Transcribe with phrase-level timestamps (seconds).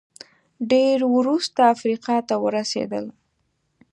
[0.71, 3.05] ډېر وروسته افریقا ته ورسېدل